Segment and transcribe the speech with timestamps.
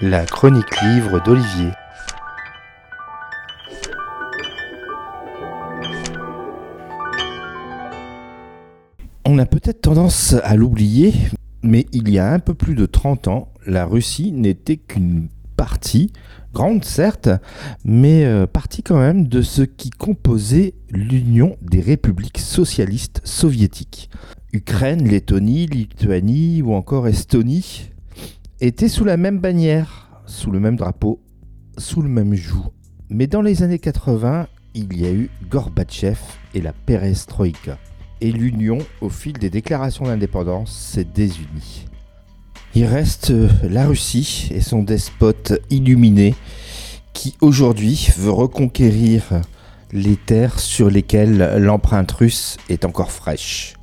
[0.00, 1.70] La chronique livre d'Olivier.
[9.24, 11.14] On a peut-être tendance à l'oublier,
[11.62, 16.12] mais il y a un peu plus de 30 ans, la Russie n'était qu'une partie,
[16.52, 17.30] grande certes,
[17.84, 24.10] mais euh, partie quand même de ce qui composait l'Union des républiques socialistes soviétiques.
[24.54, 27.88] Ukraine, Lettonie, Lituanie ou encore Estonie
[28.60, 31.22] étaient sous la même bannière, sous le même drapeau,
[31.78, 32.70] sous le même joug.
[33.08, 36.18] Mais dans les années 80, il y a eu Gorbatchev
[36.52, 37.78] et la perestroïka.
[38.20, 41.86] Et l'Union, au fil des déclarations d'indépendance, s'est désunie.
[42.74, 46.34] Il reste euh, la Russie et son despote illuminé
[47.14, 49.22] qui aujourd'hui veut reconquérir
[49.92, 53.76] les terres sur lesquelles l'empreinte russe est encore fraîche.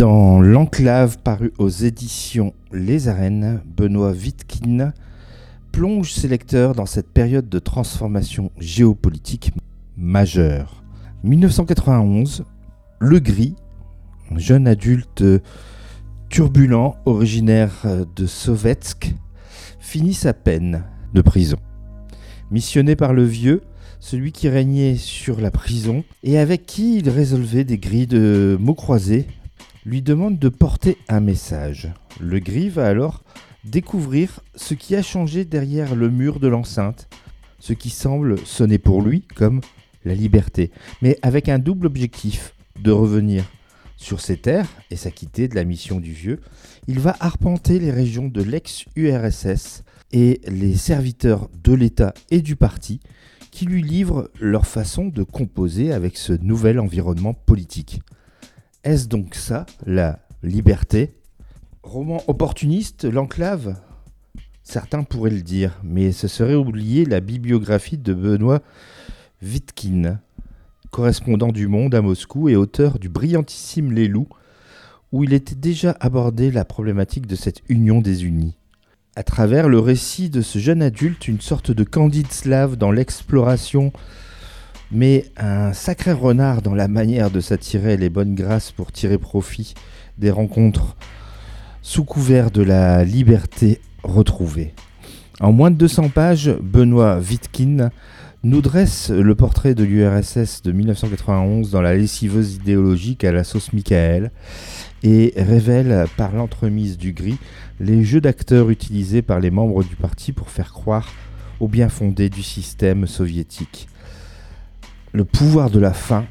[0.00, 4.94] Dans L'Enclave paru aux éditions Les Arènes, Benoît Wittkin
[5.72, 9.52] plonge ses lecteurs dans cette période de transformation géopolitique
[9.98, 10.82] majeure.
[11.22, 12.46] 1991,
[12.98, 13.56] Le Gris,
[14.36, 15.22] jeune adulte
[16.30, 19.14] turbulent originaire de Sovetsk,
[19.80, 21.58] finit sa peine de prison.
[22.50, 23.60] Missionné par le vieux,
[23.98, 28.74] celui qui régnait sur la prison et avec qui il résolvait des grilles de mots
[28.74, 29.26] croisés,
[29.84, 31.92] lui demande de porter un message.
[32.20, 33.22] Le gris va alors
[33.64, 37.08] découvrir ce qui a changé derrière le mur de l'enceinte,
[37.58, 39.60] ce qui semble sonner pour lui comme
[40.04, 40.70] la liberté,
[41.02, 43.44] mais avec un double objectif de revenir
[43.96, 46.40] sur ses terres et s'acquitter de la mission du vieux.
[46.88, 53.00] Il va arpenter les régions de l'ex-URSS et les serviteurs de l'État et du parti
[53.50, 58.00] qui lui livrent leur façon de composer avec ce nouvel environnement politique.
[58.82, 61.12] Est-ce donc ça, la liberté?
[61.82, 63.76] Roman opportuniste, l'enclave?
[64.62, 68.62] Certains pourraient le dire, mais ce serait oublier la bibliographie de Benoît
[69.42, 70.18] Wittkin,
[70.90, 74.30] correspondant du Monde à Moscou et auteur du brillantissime Les Loups,
[75.12, 78.56] où il était déjà abordé la problématique de cette union des unis.
[79.14, 83.92] À travers le récit de ce jeune adulte, une sorte de candide slave dans l'exploration
[84.92, 89.74] mais un sacré renard dans la manière de s'attirer les bonnes grâces pour tirer profit
[90.18, 90.96] des rencontres
[91.82, 94.74] sous couvert de la liberté retrouvée.
[95.40, 97.90] En moins de 200 pages, Benoît Wittkin
[98.42, 103.72] nous dresse le portrait de l'URSS de 1991 dans la lessiveuse idéologique à la sauce
[103.72, 104.30] Michael
[105.02, 107.38] et révèle par l'entremise du gris
[107.80, 111.12] les jeux d'acteurs utilisés par les membres du parti pour faire croire
[111.60, 113.88] au bien fondé du système soviétique.
[115.12, 116.24] Le pouvoir de la faim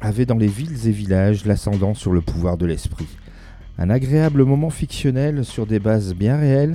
[0.00, 3.08] avait dans les villes et villages l'ascendant sur le pouvoir de l'esprit.
[3.76, 6.74] Un agréable moment fictionnel sur des bases bien réelles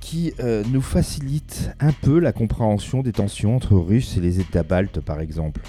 [0.00, 4.62] qui euh, nous facilite un peu la compréhension des tensions entre Russes et les États
[4.62, 5.60] baltes par exemple.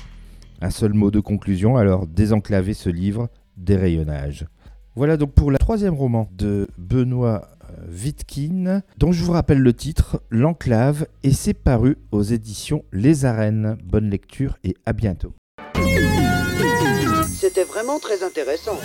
[0.62, 3.28] Un seul mot de conclusion, alors désenclaver ce livre
[3.58, 4.46] des rayonnages.
[4.96, 7.50] Voilà donc pour le troisième roman de Benoît
[7.90, 13.78] Wittkin, dont je vous rappelle le titre, L'Enclave, et c'est paru aux éditions Les Arènes.
[13.84, 15.34] Bonne lecture et à bientôt.
[17.28, 18.78] C'était vraiment très intéressant.